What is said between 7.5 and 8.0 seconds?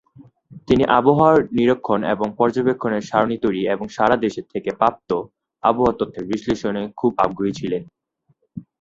ছিলেন।